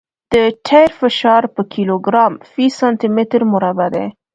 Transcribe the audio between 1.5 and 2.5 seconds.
په کیلوګرام